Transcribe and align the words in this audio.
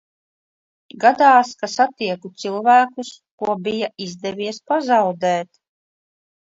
Gadās, 1.03 1.51
ka 1.59 1.69
satieku 1.73 2.33
cilvēkus, 2.45 3.13
ko 3.45 3.59
bija 3.69 3.93
izdevies 4.09 4.63
pazaudēt. 4.75 5.65